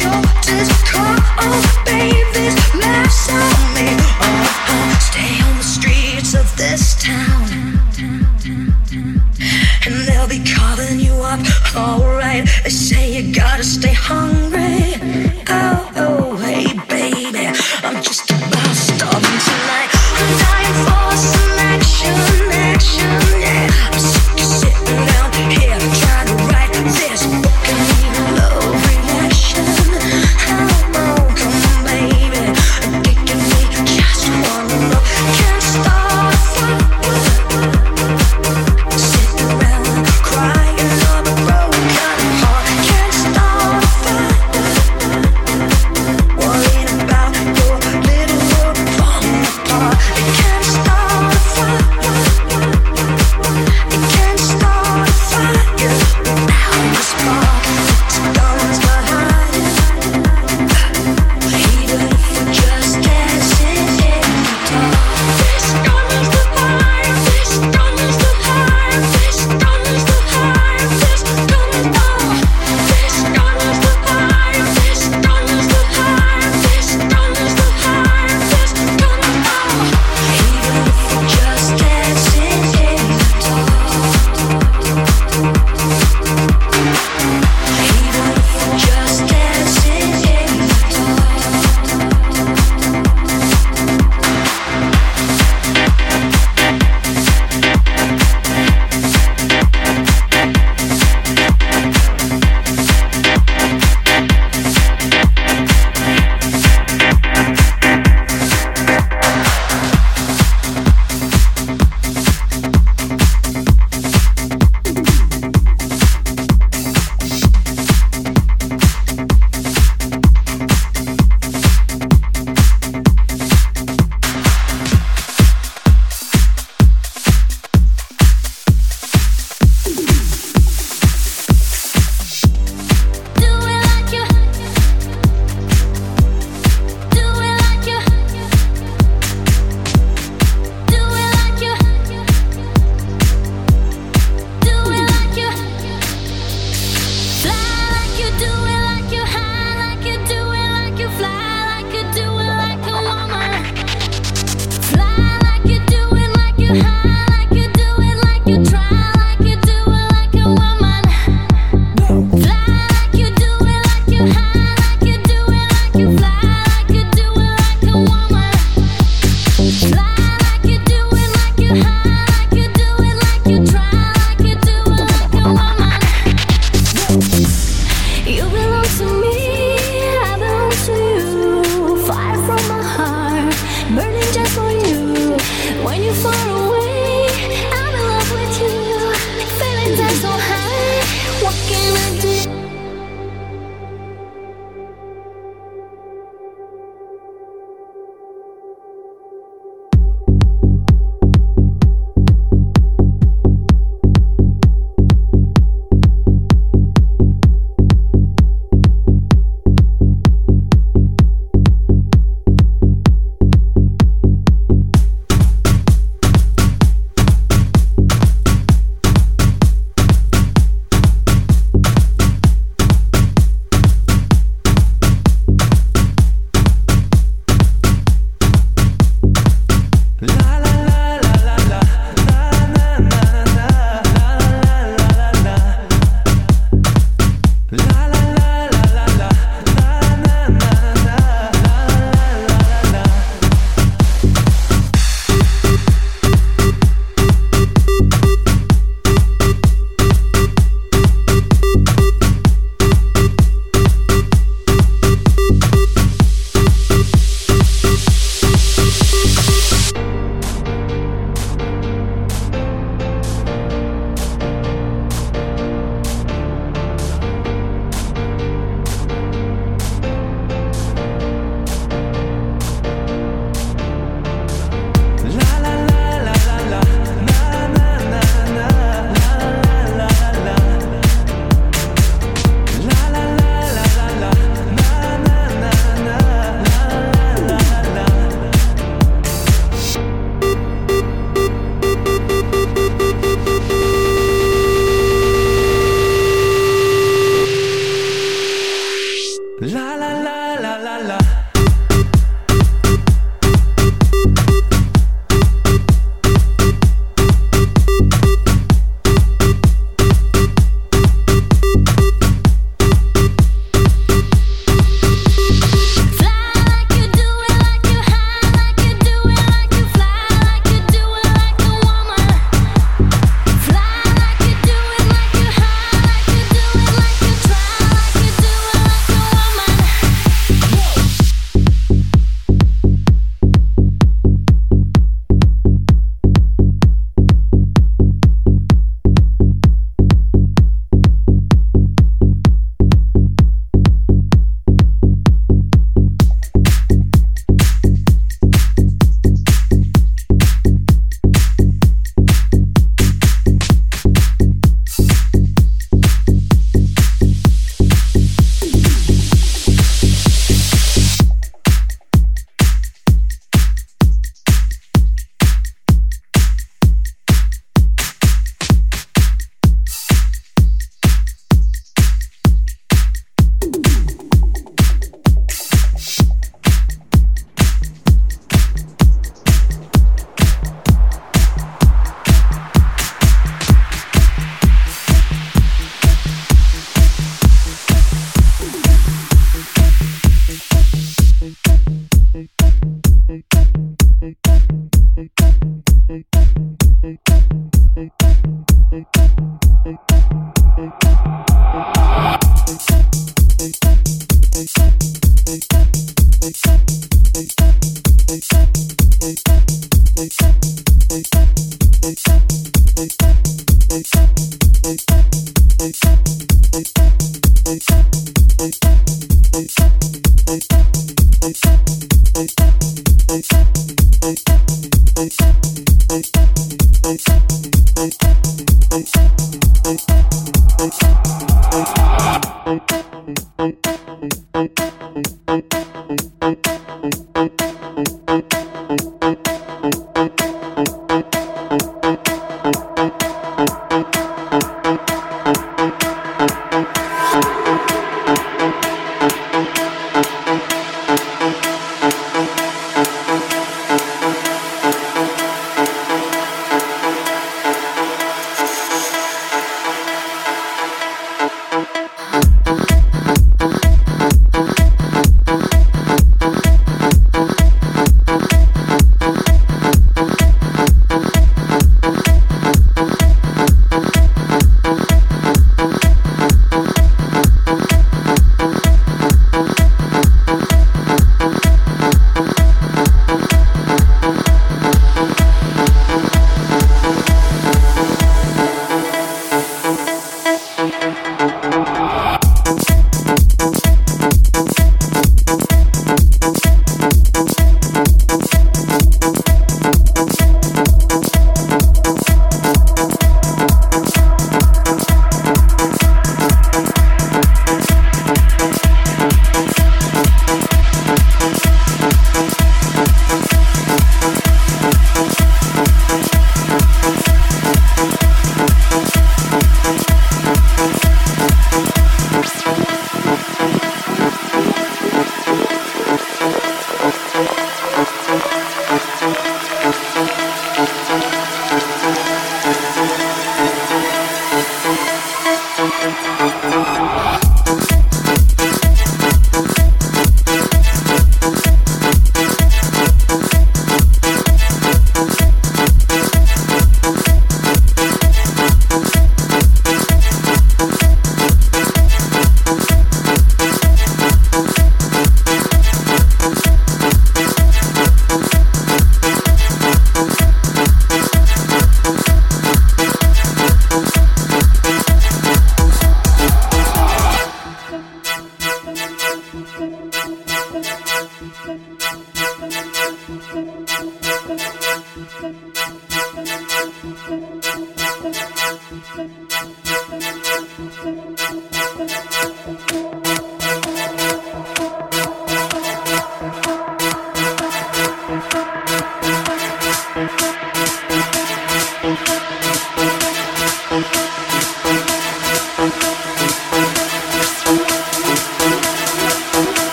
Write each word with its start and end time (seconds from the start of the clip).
you. 0.00 0.79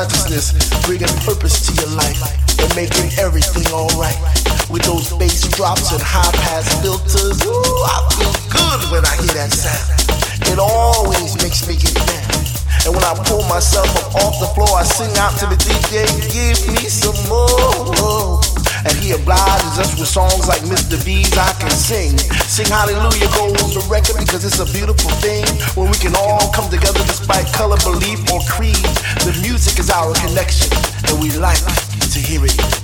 Consciousness, 0.00 0.52
bringing 0.86 1.06
purpose 1.26 1.39
I 21.40 21.52
Can 21.58 21.70
Sing. 21.70 22.18
Sing 22.44 22.66
Hallelujah 22.66 23.28
goes 23.32 23.72
the 23.72 23.86
record 23.88 24.18
because 24.18 24.44
it's 24.44 24.60
a 24.60 24.66
beautiful 24.72 25.10
thing 25.24 25.44
when 25.74 25.90
we 25.90 25.96
can 25.96 26.14
all 26.16 26.52
come 26.52 26.68
together 26.68 27.00
despite 27.08 27.50
color, 27.54 27.78
belief, 27.78 28.20
or 28.30 28.40
creed. 28.44 28.84
The 29.24 29.38
music 29.40 29.78
is 29.78 29.90
our 29.90 30.12
connection, 30.14 30.68
and 31.08 31.18
we 31.20 31.30
like 31.38 31.60
to 32.12 32.18
hear 32.18 32.44
it 32.44 32.79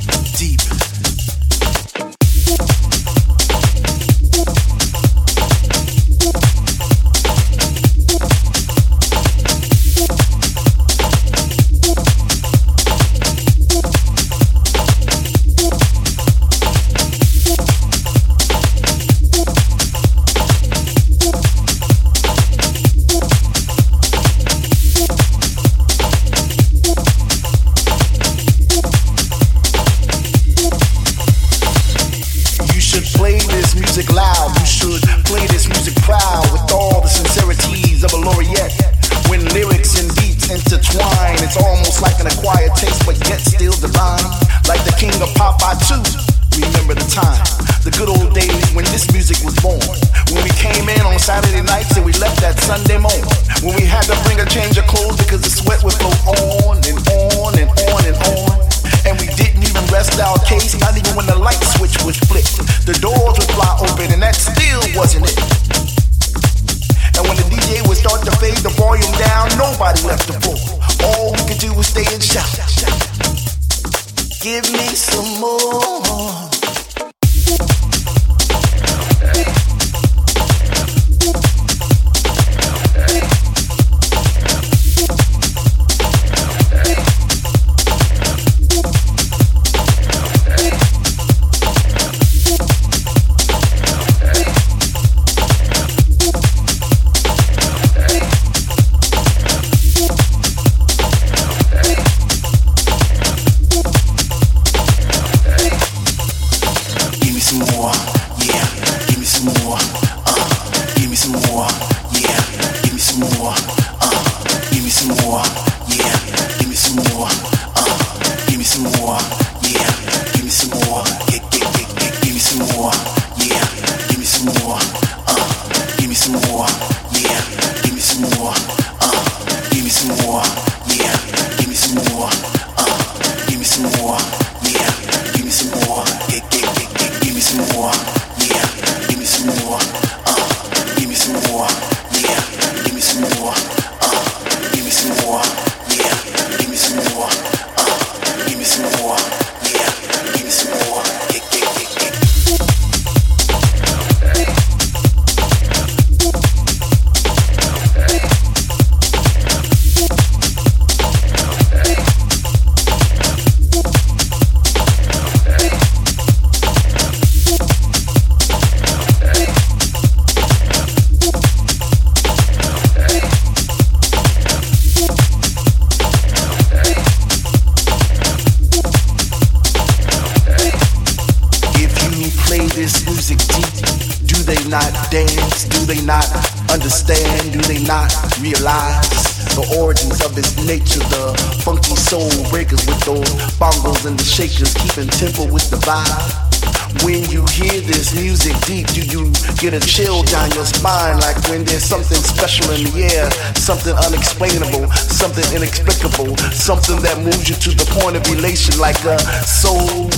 get 199.60 199.74
a 199.74 199.80
chill 199.80 200.22
down 200.24 200.50
your 200.52 200.64
spine? 200.64 201.20
Like 201.20 201.36
when 201.48 201.64
there's 201.64 201.84
something 201.84 202.16
special 202.16 202.72
in 202.72 202.84
the 202.88 203.04
air, 203.12 203.28
something 203.52 203.92
unexplainable, 203.92 204.88
something 204.92 205.44
inexplicable, 205.52 206.36
something 206.52 206.96
that 207.04 207.20
moves 207.20 207.48
you 207.48 207.56
to 207.56 207.70
the 207.76 207.84
point 208.00 208.16
of 208.16 208.24
elation 208.32 208.80
like 208.80 208.96
a 209.04 209.18
soul 209.44 210.08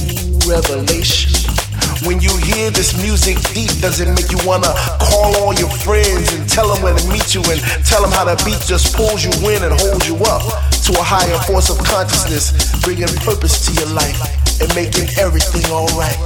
revelation. 0.46 1.34
When 2.06 2.22
you 2.22 2.30
hear 2.46 2.70
this 2.70 2.94
music 3.02 3.42
deep, 3.50 3.74
does 3.82 3.98
it 3.98 4.06
make 4.14 4.30
you 4.30 4.38
wanna 4.46 4.70
call 5.02 5.34
all 5.42 5.54
your 5.54 5.70
friends 5.82 6.30
and 6.32 6.48
tell 6.48 6.70
them 6.70 6.82
where 6.82 6.94
to 6.94 7.04
meet 7.10 7.34
you 7.34 7.42
and 7.50 7.58
tell 7.82 8.02
them 8.02 8.12
how 8.14 8.22
the 8.22 8.38
beat? 8.46 8.62
Just 8.62 8.94
pulls 8.94 9.26
you 9.26 9.34
in 9.50 9.66
and 9.66 9.74
holds 9.74 10.06
you 10.06 10.14
up 10.30 10.46
to 10.86 10.94
a 10.94 11.02
higher 11.02 11.38
force 11.50 11.70
of 11.70 11.78
consciousness, 11.82 12.54
bringing 12.86 13.10
purpose 13.26 13.66
to 13.66 13.74
your 13.74 13.90
life 13.90 14.47
and 14.60 14.70
making 14.74 15.08
everything 15.18 15.64
alright. 15.70 16.18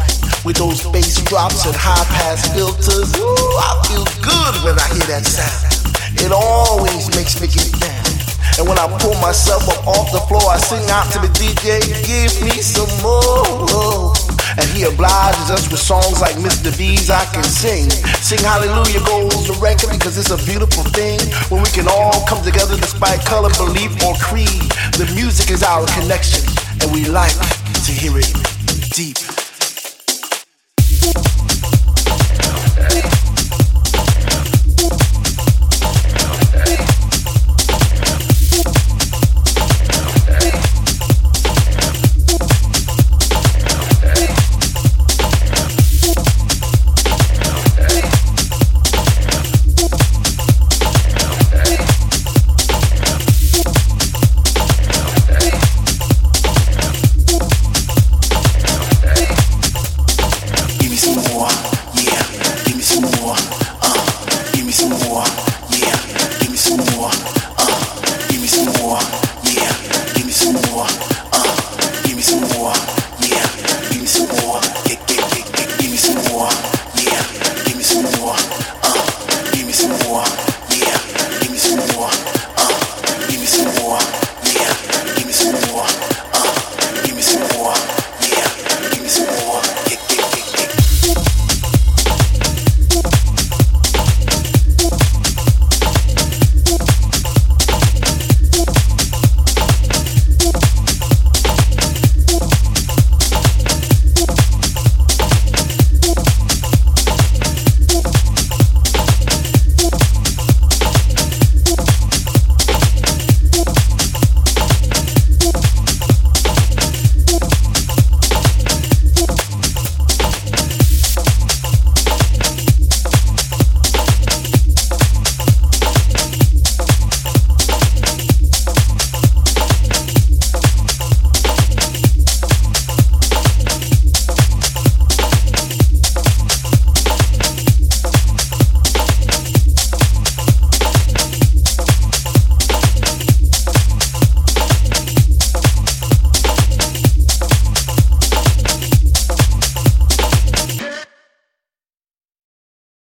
With 0.45 0.57
those 0.57 0.83
bass 0.91 1.22
drops 1.22 1.66
and 1.66 1.76
high 1.76 2.05
pass 2.18 2.49
filters, 2.53 3.14
ooh, 3.16 3.62
I 3.62 3.78
feel 3.87 4.05
good 4.24 4.55
when 4.64 4.74
I 4.74 4.87
hear 4.91 5.07
that 5.12 5.24
sound. 5.24 5.72
It 6.18 6.33
always 6.33 7.09
makes 7.14 7.41
me 7.41 7.47
get 7.49 7.70
down. 7.78 8.12
And 8.59 8.68
when 8.68 8.76
I 8.76 8.85
pull 9.01 9.14
myself 9.20 9.64
up 9.68 9.87
off 9.87 10.12
the 10.12 10.20
floor, 10.28 10.45
I 10.45 10.59
sing 10.59 10.85
out 10.93 11.09
to 11.12 11.18
the 11.24 11.33
DJ, 11.35 11.80
give 12.05 12.35
me 12.45 12.61
some 12.61 12.91
more. 13.01 14.12
And 14.61 14.68
he 14.76 14.85
obliges 14.85 15.49
us 15.49 15.70
with 15.72 15.80
songs 15.80 16.20
like 16.20 16.37
Mr. 16.37 16.68
B's 16.76 17.09
I 17.09 17.24
Can 17.33 17.45
Sing. 17.45 17.89
Sing 18.20 18.41
Hallelujah 18.45 19.01
goes 19.09 19.49
the 19.49 19.57
record 19.62 19.91
because 19.97 20.18
it's 20.18 20.30
a 20.30 20.41
beautiful 20.45 20.85
thing 20.93 21.16
when 21.49 21.62
we 21.62 21.70
can 21.72 21.89
all 21.89 22.20
come 22.28 22.45
together 22.45 22.76
despite 22.76 23.24
color, 23.24 23.49
belief, 23.57 23.97
or 24.05 24.12
creed. 24.20 24.68
The 25.01 25.09
music 25.16 25.51
is 25.51 25.62
our 25.62 25.87
connection, 25.97 26.45
and 26.85 26.93
we 26.93 27.09
like 27.09 27.33
hear 27.93 28.18
it 28.18 28.32
deep. 28.90 29.32